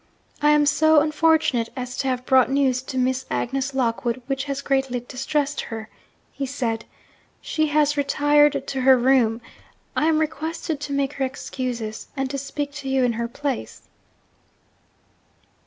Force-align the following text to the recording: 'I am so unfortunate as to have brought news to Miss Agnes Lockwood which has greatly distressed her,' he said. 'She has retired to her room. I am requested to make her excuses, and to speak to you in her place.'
'I 0.41 0.49
am 0.49 0.65
so 0.65 0.99
unfortunate 0.99 1.69
as 1.75 1.95
to 1.97 2.07
have 2.07 2.25
brought 2.25 2.49
news 2.49 2.81
to 2.81 2.97
Miss 2.97 3.27
Agnes 3.29 3.75
Lockwood 3.75 4.19
which 4.25 4.45
has 4.45 4.63
greatly 4.63 4.99
distressed 5.01 5.61
her,' 5.61 5.89
he 6.31 6.47
said. 6.47 6.85
'She 7.39 7.67
has 7.67 7.95
retired 7.95 8.65
to 8.65 8.81
her 8.81 8.97
room. 8.97 9.41
I 9.95 10.07
am 10.07 10.17
requested 10.17 10.79
to 10.81 10.91
make 10.91 11.13
her 11.13 11.23
excuses, 11.25 12.07
and 12.17 12.31
to 12.31 12.39
speak 12.39 12.71
to 12.81 12.89
you 12.89 13.03
in 13.03 13.13
her 13.13 13.27
place.' 13.27 13.83